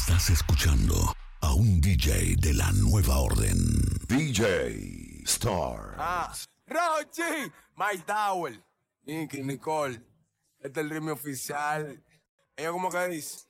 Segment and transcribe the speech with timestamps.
[0.00, 0.94] Estás escuchando
[1.42, 3.58] a un DJ de la nueva orden.
[4.08, 5.94] DJ Star.
[5.98, 6.32] Ah,
[6.66, 8.64] Rochi, Mike Tower,
[9.04, 10.00] Nicky, Nicole.
[10.58, 12.02] Este es el ritmo oficial.
[12.56, 13.49] Ella como que dice.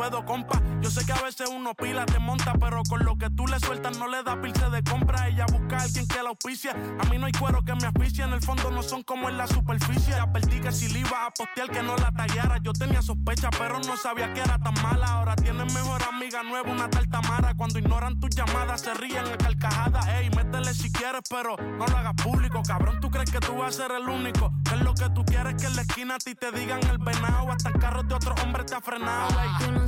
[0.01, 0.59] ruedo, compa.
[0.81, 3.59] Yo sé que a veces uno pila, te monta, pero con lo que tú le
[3.59, 5.27] sueltas no le da pilce de compra.
[5.27, 6.71] Ella busca a alguien que la auspicie.
[6.71, 9.37] A mí no hay cuero que me asfixie, en el fondo no son como en
[9.37, 10.15] la superficie.
[10.15, 12.57] Advertí que si le iba a postear que no la tallara.
[12.63, 15.05] Yo tenía sospecha, pero no sabía que era tan mala.
[15.05, 17.53] Ahora tienes mejor amiga nueva, una tal Tamara.
[17.55, 20.07] Cuando ignoran tus llamadas, se ríen a carcajadas.
[20.07, 22.63] Ey, métele si quieres, pero no lo hagas público.
[22.65, 24.51] Cabrón, tú crees que tú vas a ser el único.
[24.63, 26.97] Que es lo que tú quieres que en la esquina a ti te digan el
[26.97, 27.51] venado.
[27.51, 29.29] Hasta en carros de otro hombre te ha frenado.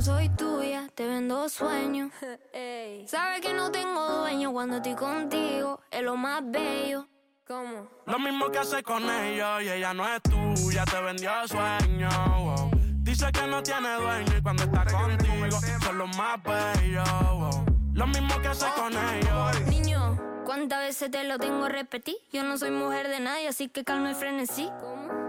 [0.04, 2.12] Yo soy tuya, te vendo sueños.
[3.06, 7.08] Sabes que no tengo dueño cuando estoy contigo, es lo más bello.
[7.46, 7.88] ¿Cómo?
[8.04, 12.10] Lo mismo que hace con ellos y ella no es tuya, te vendió sueño.
[12.38, 12.70] wow.
[13.00, 17.08] Dice que no tiene dueño y cuando está contigo son los más bellos.
[17.32, 17.64] wow.
[17.94, 19.60] Lo mismo que hace con ellos.
[19.68, 22.16] Niño, ¿cuántas veces te lo tengo a repetir?
[22.30, 24.70] Yo no soy mujer de nadie, así que calma y frenesí.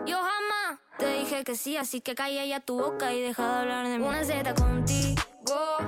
[0.05, 0.34] Yo jamás
[0.97, 3.99] te dije que sí, así que calla ya tu boca y deja de hablar de
[3.99, 4.05] mí.
[4.05, 5.21] Una Z contigo,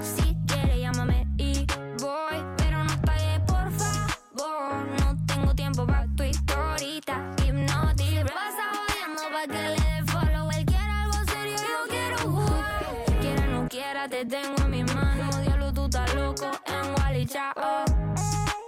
[0.02, 1.66] si quieres llámame y
[2.00, 4.86] voy, pero no pagues por favor.
[5.00, 8.24] No tengo tiempo para tu historita, hipnotic.
[8.34, 10.50] Pasa jodiendo pa' que le dé follow.
[10.52, 12.86] Él quiere algo serio, yo quiero jugar.
[13.22, 15.42] Quiera no quiera, te tengo en mis manos.
[15.42, 17.86] Diablo, tú estás loco en Wally, chao.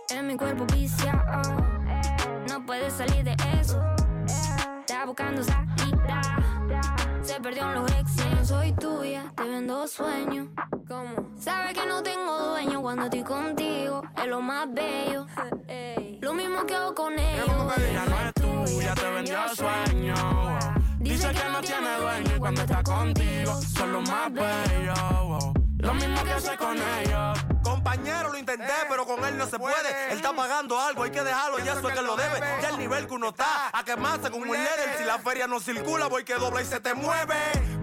[0.09, 1.41] En mi cuerpo viciado,
[2.47, 3.81] no puedes salir de eso.
[4.81, 5.51] Está buscando se
[7.49, 8.15] perdió en los ex.
[8.35, 10.47] No soy tuya, te vendo sueños.
[10.87, 11.31] ¿Cómo?
[11.39, 15.25] Sabes que no tengo dueño cuando estoy contigo, es lo más bello.
[16.21, 17.47] Lo mismo que hago con ellos.
[17.77, 20.13] Ella no es tuya, te vendió sueño.
[20.99, 25.58] Dice que no tiene dueño y cuando está contigo son los más bellos.
[25.79, 27.39] Lo mismo que hace con ellos.
[27.63, 29.89] Compañero, lo intenté, pero con él no se puede.
[30.09, 32.39] Él está pagando algo, hay que dejarlo, ya eso es que lo debe.
[32.61, 34.97] Ya el nivel que uno está, a quemarse con un líder.
[34.97, 37.35] Si la feria no circula, voy que dobla y se te mueve.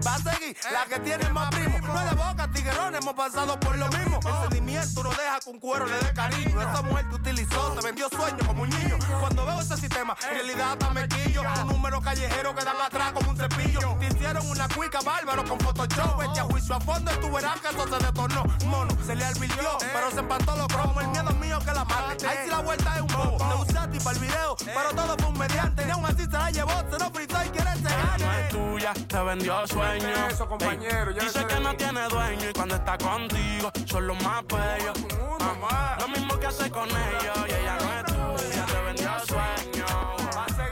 [0.05, 1.79] Va a seguir la que tiene más primo.
[1.79, 4.19] No es de boca, tiguerón, hemos pasado por lo mismo.
[4.25, 6.61] El sentimiento no deja un cuero le dé cariño.
[6.61, 8.97] Esa mujer te utilizó, te vendió sueños como un niño.
[9.19, 11.41] Cuando veo ese sistema, en realidad hasta me quillo.
[11.61, 13.97] Un número callejero que dan atrás como un cepillo.
[13.99, 16.19] Te hicieron una cuica bárbaro con Photoshop.
[16.19, 18.43] Vete a juicio a fondo y tú verás que eso se detornó.
[18.65, 21.03] Mono, se le advirtió, pero se empató los cromos.
[21.03, 22.27] El miedo mío que la mate.
[22.27, 23.37] Ahí sí la vuelta es un bobo.
[23.37, 25.87] Te ti para el video, pero todo fue un mediante.
[25.87, 28.49] Y aún así se la llevó, se lo fritó y quiere se Ella no es
[28.49, 29.86] tuya, te vendió sueño.
[30.29, 34.21] Eso, compañero, Ey, ya Dice que no tiene dueño y cuando está contigo son los
[34.23, 34.97] más bellos.
[35.39, 35.97] Ah.
[35.99, 39.85] Lo mismo que hace con ellos y ella no es tuya, te vendió sueño.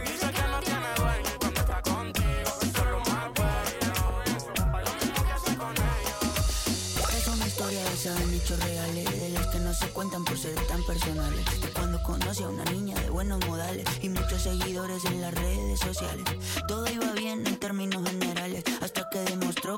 [0.03, 4.45] Dice que no tiene dueño y cuando está contigo son los más bellos.
[4.85, 7.15] Lo mismo que hace con ellos.
[7.17, 10.55] Es una historia basada en hechos reales De las que no se cuentan por ser
[10.67, 15.21] tan personales De cuando conocí a una niña de buenos modales Y muchos seguidores en
[15.21, 16.25] las redes sociales
[16.67, 18.63] Todo iba bien en términos generales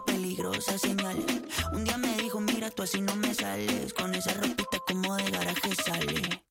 [0.06, 1.26] Peligrosas señales
[1.72, 5.32] Un día me dijo, mira tú así no me sales Con esa ropita como de
[5.32, 6.44] garaje sale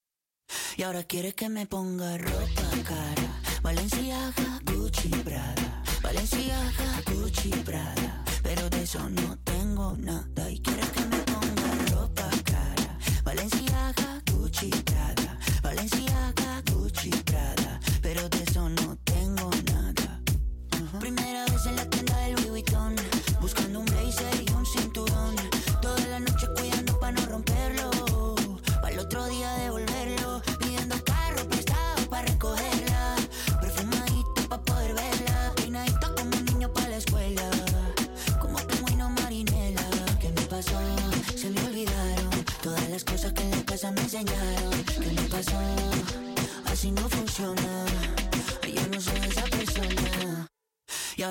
[0.77, 3.41] y ahora quiere que me ponga ropa cara.
[3.63, 5.83] Valenciaga, Gucci, Prada.
[6.03, 8.25] Valenciaga, Gucci, Prada.
[8.43, 9.01] Pero de eso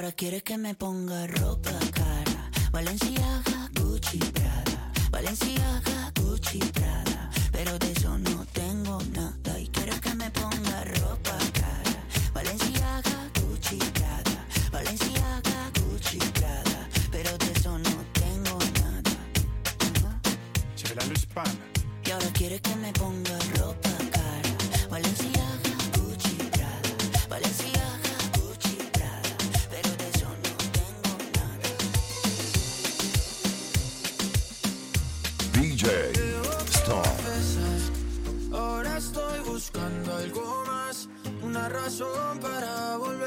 [0.05, 2.49] ahora quiere que me ponga ropa cara.
[2.71, 3.54] Valenciaga,
[35.55, 35.85] DJ
[36.69, 37.17] Storm.
[38.53, 41.07] Ahora estoy buscando algo más,
[41.41, 43.24] una razón para volver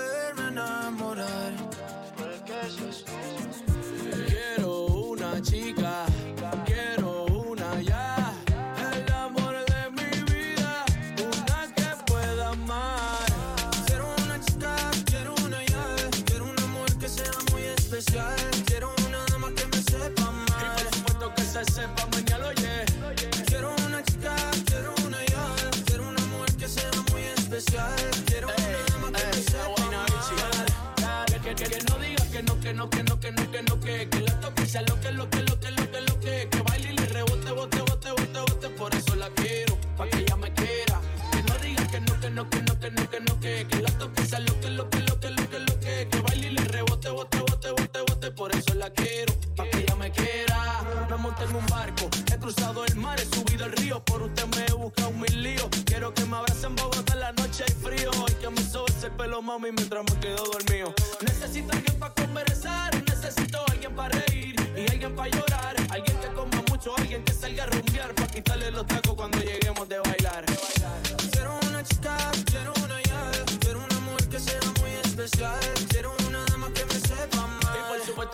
[34.69, 37.07] sea lo que, lo que, lo que, lo que, lo que, que baile y le
[37.07, 41.01] rebote, bote, bote, bote, bote, por eso la quiero, pa' que ella me quiera.
[41.33, 43.83] Que no diga que no, que no, que no, que no, que no, que, que
[43.83, 46.49] la toque, sea lo que, lo que, lo que, lo que, lo que, que baile
[46.49, 50.11] y le rebote, bote, bote, bote, bote, por eso la quiero, pa' que ella me
[50.11, 50.85] quiera.
[51.09, 54.45] Me monté en un barco, he cruzado el mar, he subido el río, por usted
[54.55, 55.69] me he buscado un mil líos.
[55.87, 59.13] Quiero que me abracen Bogotá en la noche hay frío y que me sobe el
[59.13, 60.18] pelo, mami, mientras me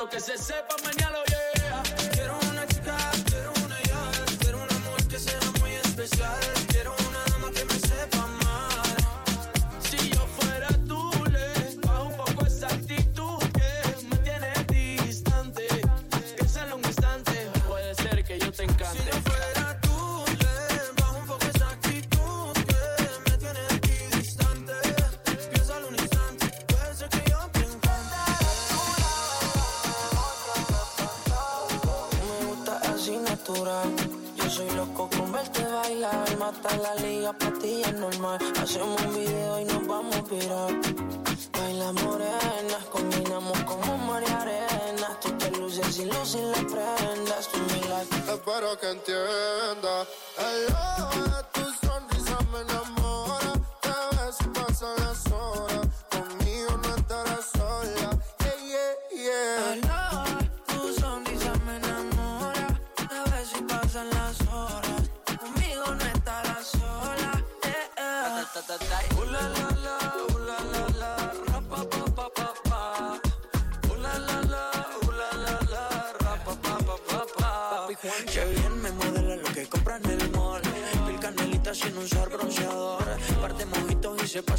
[0.09, 1.14] que se sepa mañana.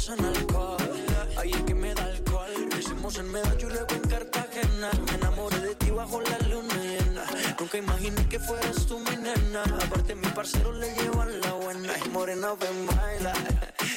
[0.06, 0.76] pasa en alcohol.
[1.36, 2.50] Ahí es que me da alcohol.
[2.78, 4.90] Hicimos en Medallo y luego en Cartagena.
[5.06, 7.24] Me enamoré de ti bajo la luna llena.
[7.58, 9.62] Nunca imaginé que fueras tú mi nena.
[9.62, 11.92] Aparte, mis parceros le llevan la buena.
[11.94, 13.32] Ay, morena, ven, baila.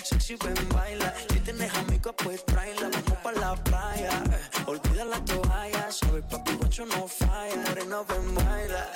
[0.04, 1.14] Sexy, ven, baila.
[1.32, 2.90] Si tienes amigos, pues tráela.
[2.92, 4.24] Vamos pa' la playa.
[4.66, 5.92] Olvida la toalla.
[5.92, 7.56] Sabes, papi, guacho no falla.
[7.68, 8.88] Morena, ven, baila.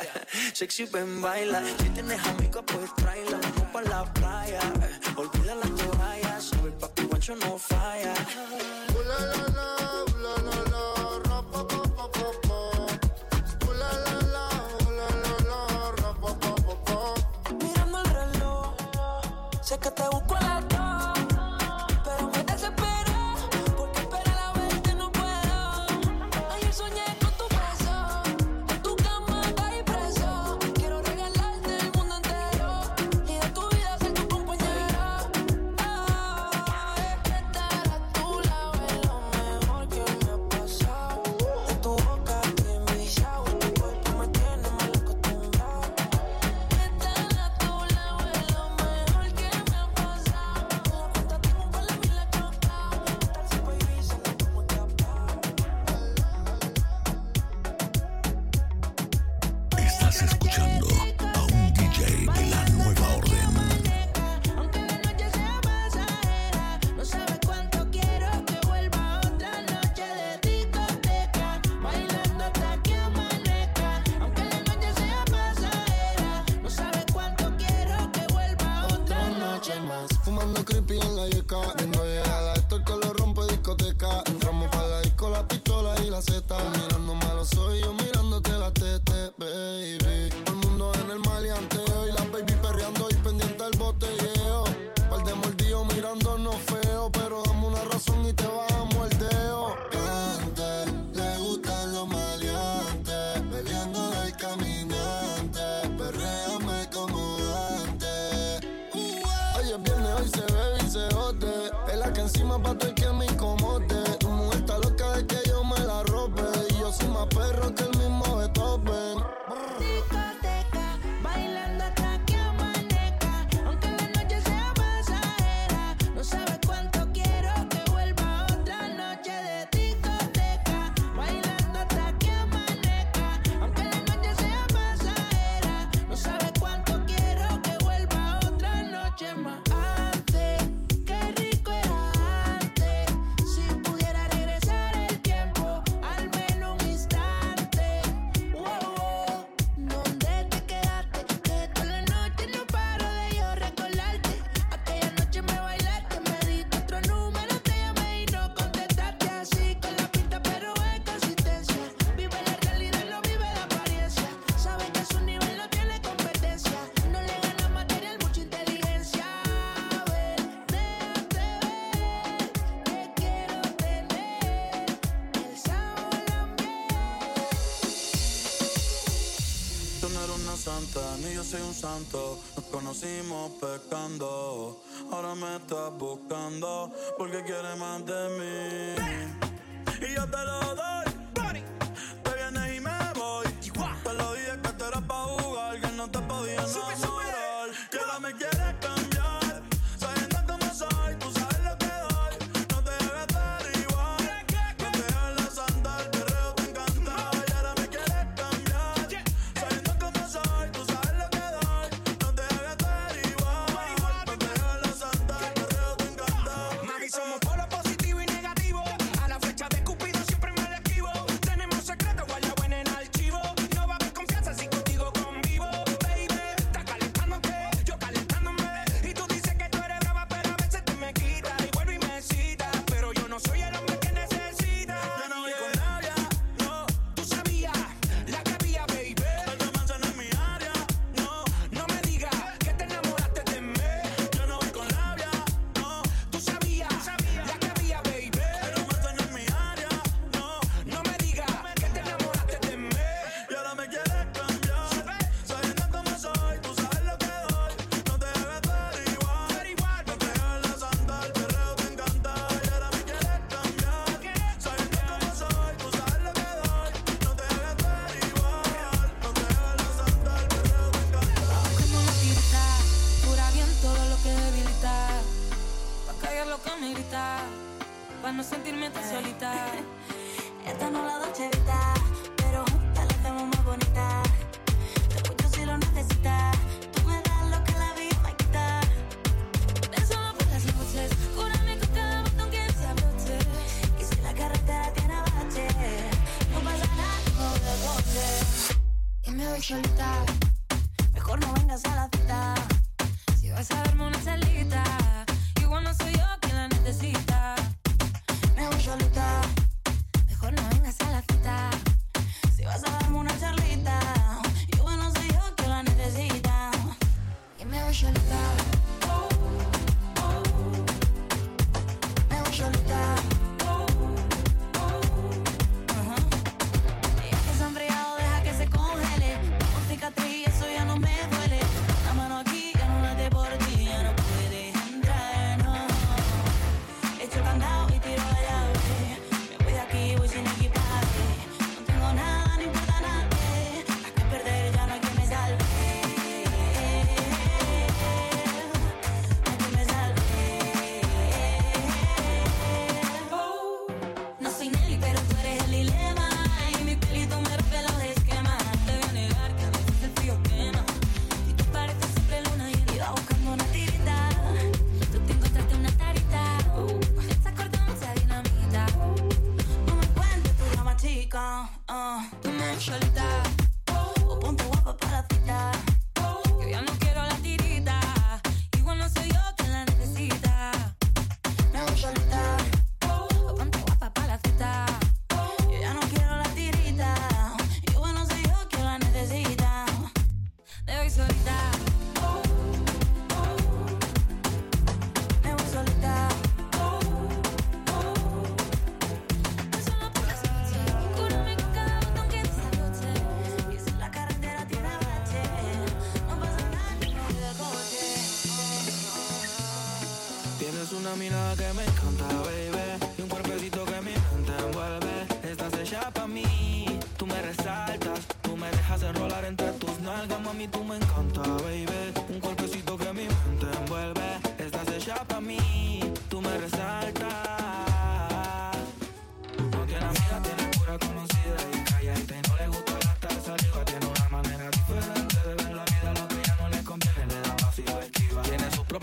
[0.54, 1.62] Sexy, ven, baila.
[1.80, 3.38] Si tienes amigos, pues tráela.
[3.42, 4.62] Vamos pa' la playa.
[5.16, 6.42] Olvida la toalla.
[6.42, 8.14] Sabes, papi, catch on no fire.
[9.08, 9.53] La, la,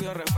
[0.01, 0.30] propio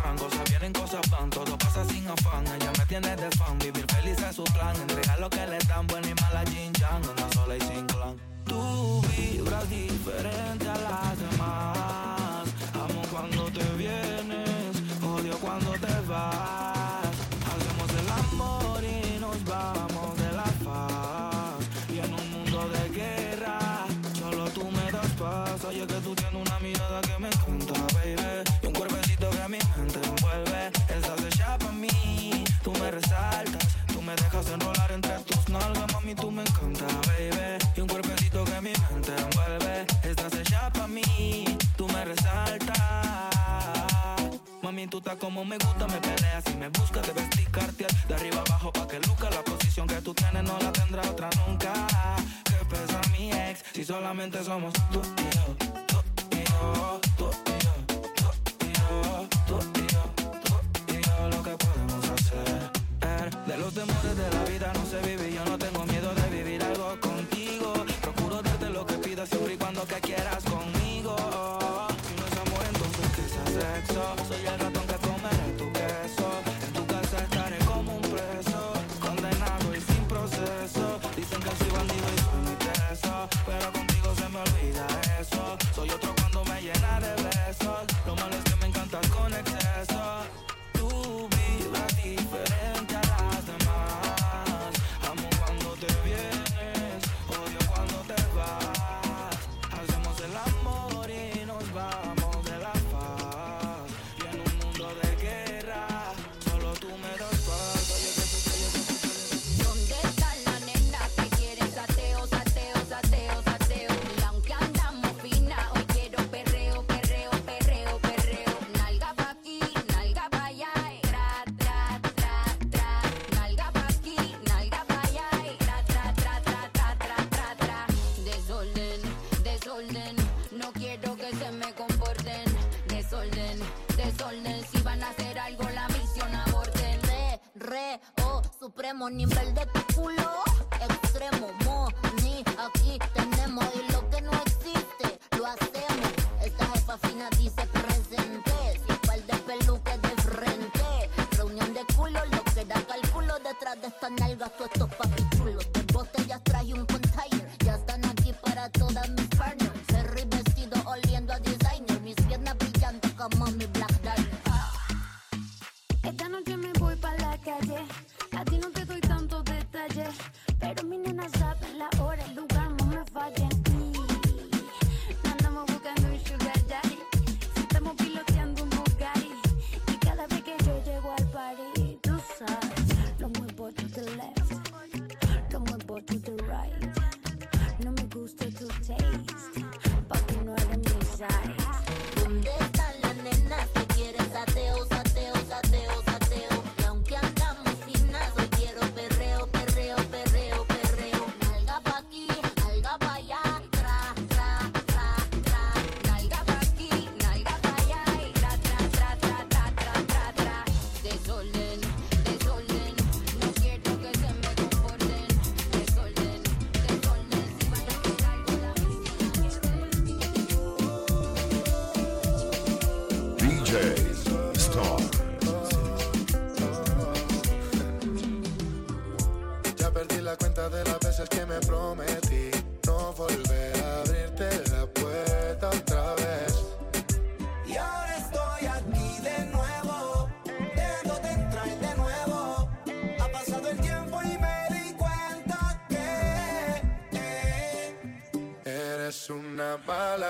[45.42, 46.40] como me gusta me pelea.
[46.40, 47.90] Si me busca te vestir cartier.
[48.06, 51.28] De arriba abajo pa' que luca La posición que tú tienes no la tendrá otra
[51.46, 51.72] nunca.
[52.44, 55.61] Que pesa mi ex Si solamente somos tú y yo.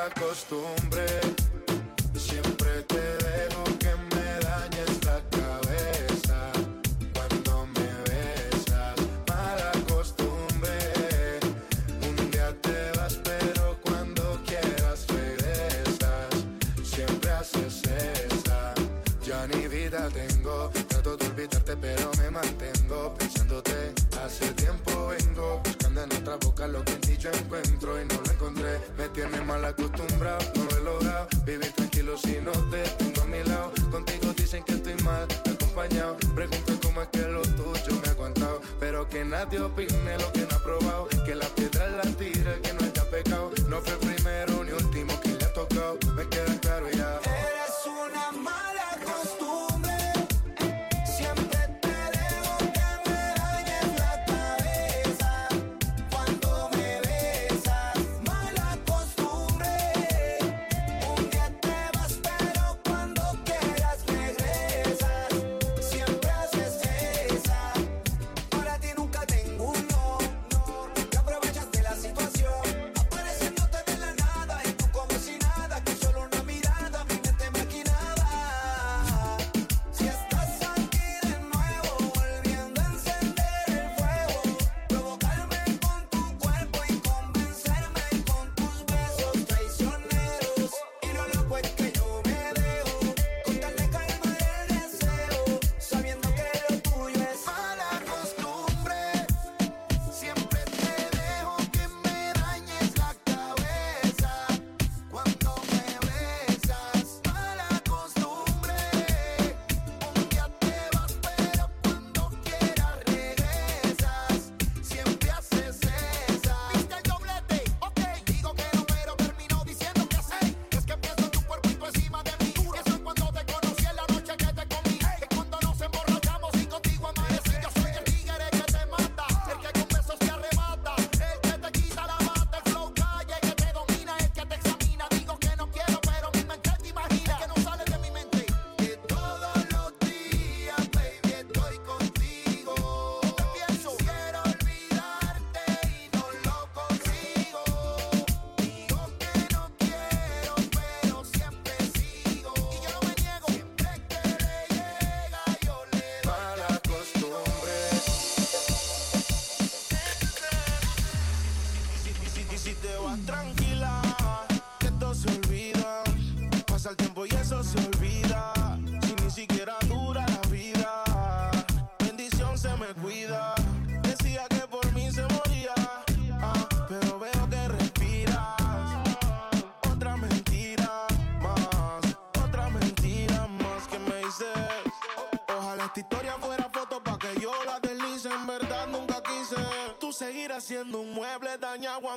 [0.06, 0.81] acostuma.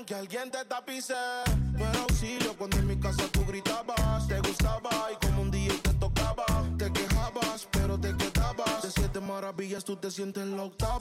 [0.05, 1.15] que alguien te tapice.
[1.73, 5.73] No era auxilio cuando en mi casa tú gritabas, te gustaba y como un día
[5.81, 6.45] te tocaba,
[6.77, 8.83] te quejabas, pero te quedabas.
[8.83, 10.94] De siete maravillas tú te sientes en la octava.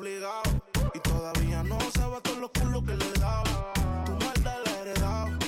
[0.00, 3.72] Y todavía no sabe todos los culos que le he dado.
[4.04, 5.38] Tu maldad la he heredado.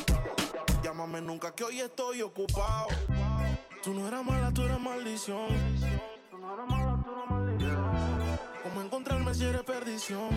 [0.82, 2.88] Llámame nunca que hoy estoy ocupado.
[3.80, 5.46] Tú no eras mala, tú eras maldición.
[6.30, 7.92] Tú no eras mala, tú eras maldición.
[8.64, 10.30] ¿Cómo encontrarme si eres perdición?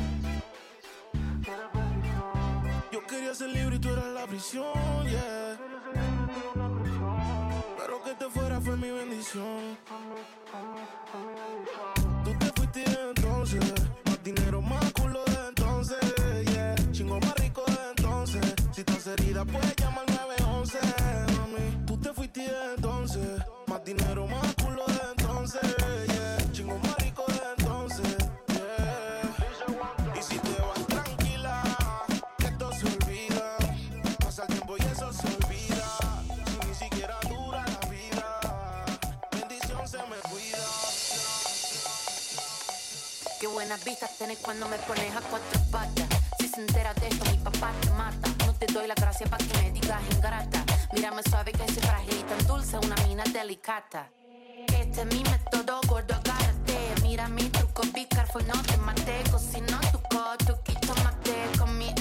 [2.91, 5.07] Yo quería ser libre y tú eras la prisión.
[7.79, 9.75] Pero que te fuera fue mi bendición.
[43.43, 46.07] Qué buenas vistas tenés cuando me pones a cuatro patas.
[46.39, 48.29] Si se entera de esto, mi papá te mata.
[48.45, 50.63] No te doy la gracia para que me digas ingrata.
[50.93, 54.09] Mírame suave que soy frágil y tan dulce, una mina delicata.
[54.67, 57.01] Este es mi método, gordo, agárrate.
[57.01, 59.21] Mira mi truco, picar, fue no te maté.
[59.29, 61.93] Cocino tu cocho, quito mate con mi...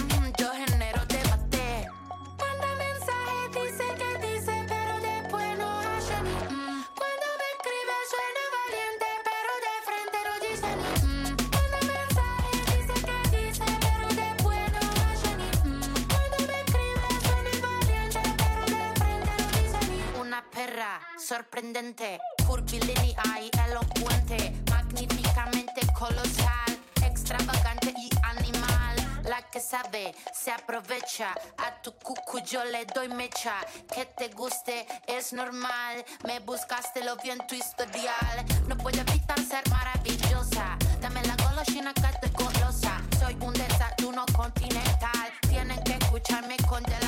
[21.33, 28.97] sorprendente, curvilínea y elocuente, magníficamente colosal, extravagante y animal.
[29.25, 33.55] La que sabe se aprovecha, a tu cucu yo le doy mecha.
[33.95, 38.45] Que te guste es normal, me buscaste lo bien tu historial.
[38.68, 43.01] No puedo evitar ser maravillosa, dame la golosina que te golosa.
[43.18, 47.02] Soy un desayuno continental, tienen que escucharme con del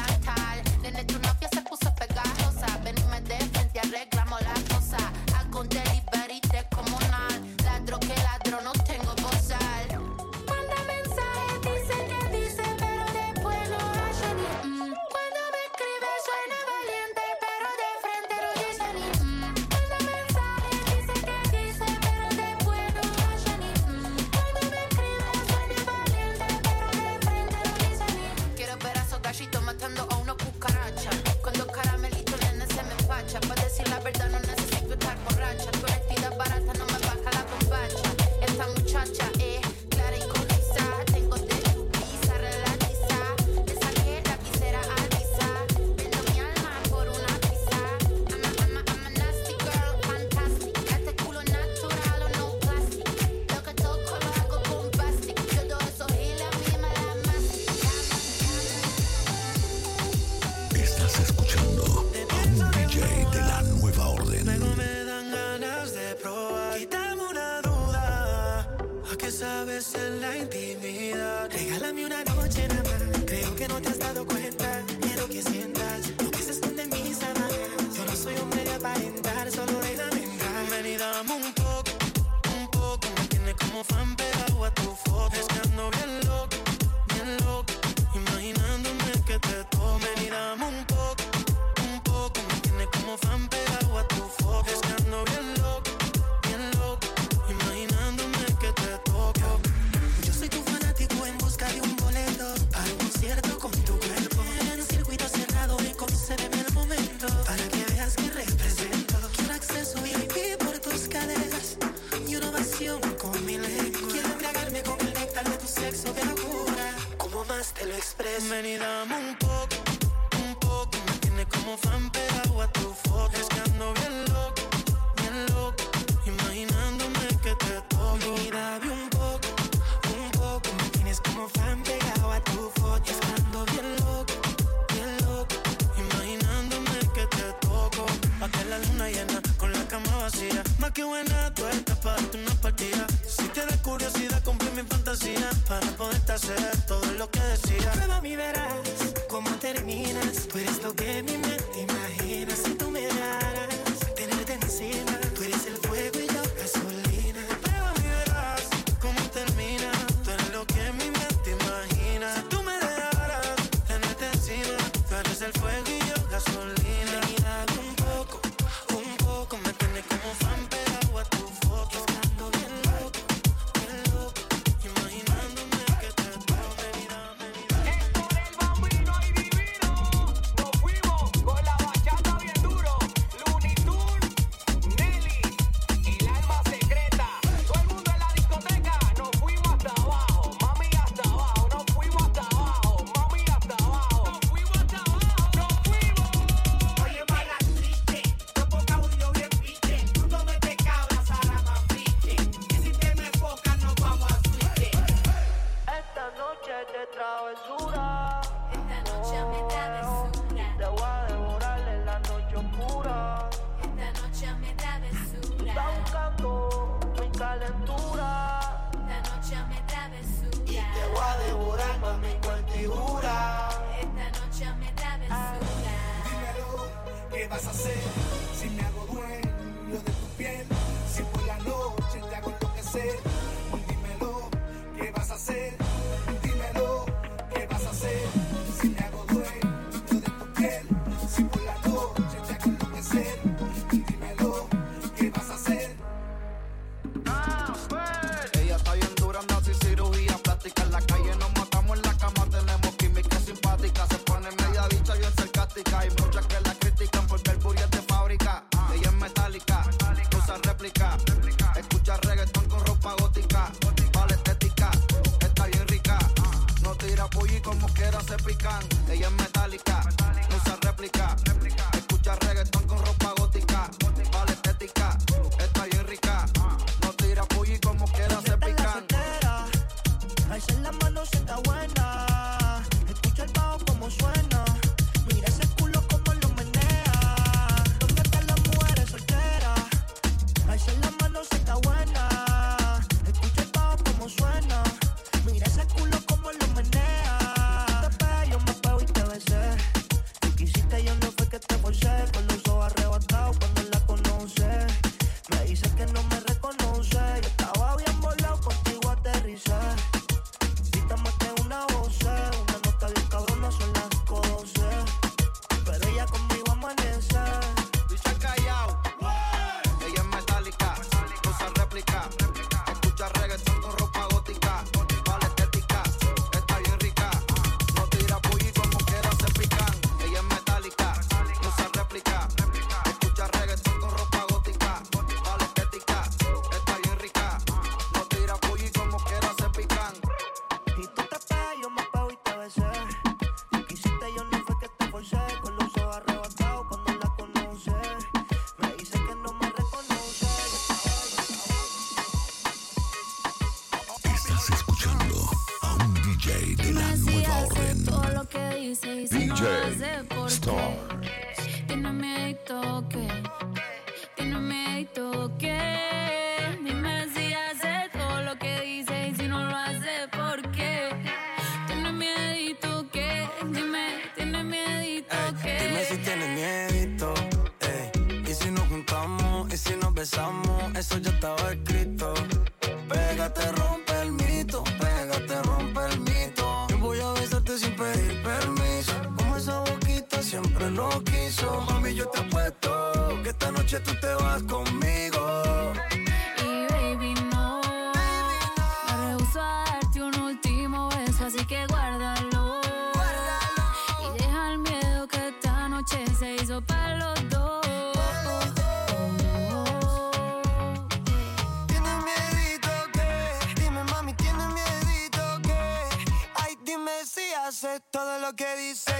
[418.45, 419.14] lo que dice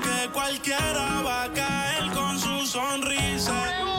[0.00, 3.89] que cualquiera va a caer con su sonrisa.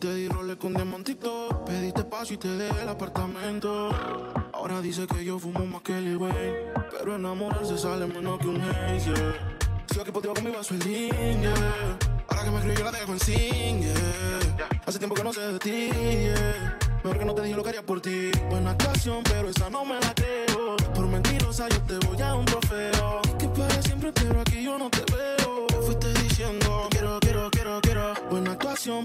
[0.00, 1.62] Te di roles con diamantito.
[1.66, 3.90] Pediste paso y te dejé el apartamento.
[4.54, 6.32] Ahora dice que yo fumo más que el güey.
[6.90, 9.56] Pero enamorarse sale menos que un haze, yeah.
[9.86, 10.74] Sigo aquí contigo con mi vaso.
[10.74, 14.68] Ahora que me escribo yo la dejo en sin, yeah.
[14.86, 16.34] Hace tiempo que no sé de.
[17.04, 18.30] Mejor que no te dije lo que haría por ti.
[18.48, 20.76] Buena actuación, pero esa no me la creo.
[20.94, 23.20] Por mentirosa yo te voy a un trofeo.
[23.38, 25.66] Que para siempre, pero aquí yo no te veo.
[25.66, 27.29] Te fuiste diciendo, quiero, quiero.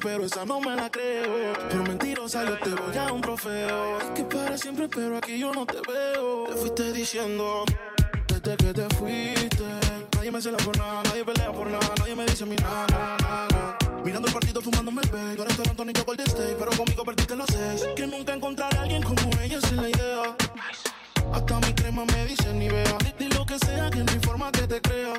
[0.01, 1.53] Pero esa no me la creo.
[1.69, 3.99] Por mentirosa yo te voy a un trofeo.
[4.15, 6.45] Que para siempre, pero aquí yo no te veo.
[6.47, 7.63] Te fuiste diciendo,
[8.27, 9.63] desde que te fuiste.
[10.15, 13.17] Nadie me cela por nada, nadie pelea por nada, nadie me dice mi nada, nada,
[13.21, 13.77] nada.
[14.03, 16.25] Mirando el partido fumándome el bag, ahora estoy Antonio Golden
[16.57, 17.87] pero conmigo perdiste los seis.
[17.95, 20.35] Que nunca encontraré a alguien como ella, es la idea.
[21.31, 22.97] Hasta mi crema me dice ni vea.
[23.19, 25.13] Di lo que sea, que no hay forma que te crea.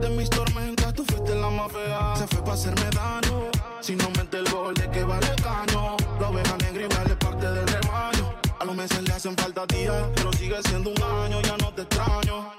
[0.00, 2.16] De mis tormentas tú fuiste la más fea.
[2.16, 3.50] Se fue para hacerme daño.
[3.80, 5.96] Si no mete el gol, ¿de qué vale el caño?
[6.20, 8.34] La oveja negra igual es parte del rebaño.
[8.58, 11.82] A los meses le hacen falta días, pero sigue siendo un año, ya no te
[11.82, 12.52] extraño.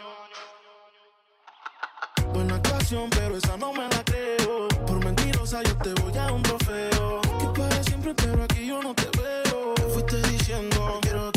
[2.33, 4.67] Buena actuación, pero esa no me la creo.
[4.85, 7.21] Por mentirosa yo te voy a un trofeo.
[7.39, 9.73] Que para siempre, pero aquí yo no te veo.
[9.75, 11.31] Te fuiste diciendo, quiero,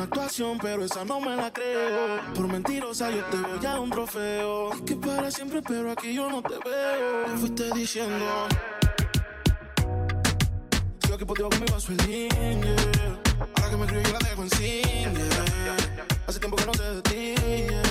[0.00, 2.20] Buena actuación, pero esa no me la creo.
[2.34, 4.70] Por mentirosa yo te voy a un trofeo.
[4.86, 7.24] Que para siempre, pero aquí yo no te veo.
[7.26, 8.48] Te fuiste diciendo.
[11.00, 12.76] Sigo aquí ti con mi vaso el.
[13.56, 15.76] Ahora que me escribo yo la dejo en yeah.
[16.26, 17.34] Hace tiempo que no sé de ti,
[17.68, 17.82] yeah.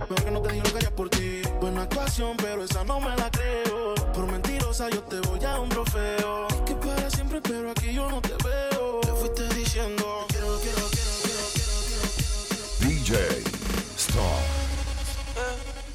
[0.00, 1.42] Mejor que no te digo que por ti.
[1.60, 3.94] Buena actuación, pero esa no me la creo.
[4.12, 6.48] Por mentirosa yo te voy a un trofeo.
[6.66, 9.00] Que para siempre, pero aquí yo no te veo.
[9.02, 10.26] Te fuiste diciendo,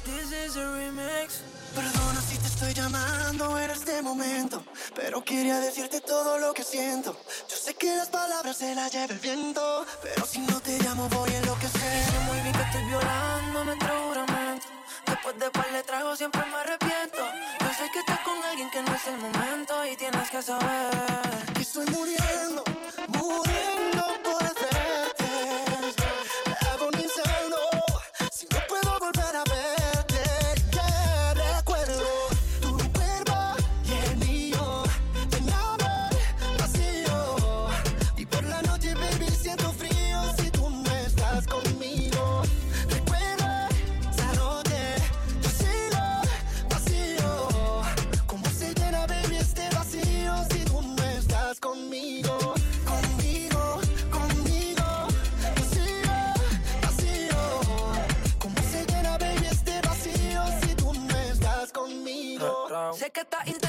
[0.04, 1.40] This is a remix.
[1.74, 4.62] Perdona si te estoy llamando en este momento,
[4.94, 7.16] pero quería decirte todo lo que siento.
[7.48, 11.08] Yo sé que las palabras se las lleva el viento, pero si no te llamo
[11.08, 12.04] voy a enloquecer.
[12.10, 14.66] Sé muy bien que estoy violando nuestro juramento.
[15.06, 17.24] Después de par de tragos siempre me arrepiento.
[17.60, 20.90] Yo sé que estás con alguien que no es el momento y tienes que saber
[21.54, 22.64] que estoy muriendo,
[23.08, 23.69] muriendo
[63.20, 63.59] que estás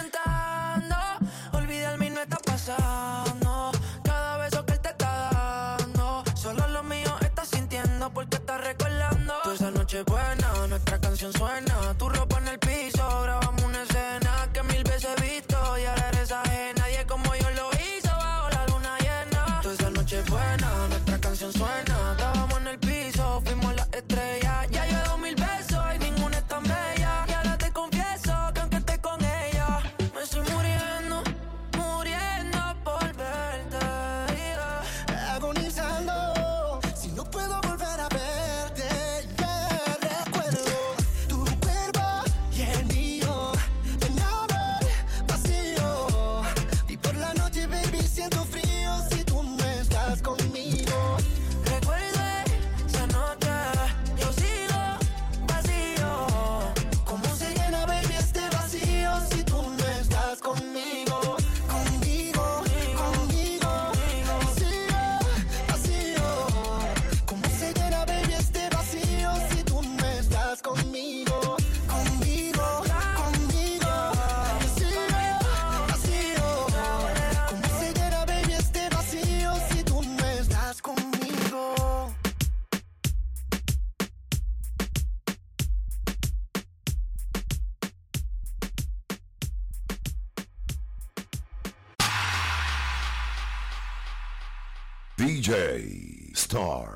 [96.34, 96.91] Star.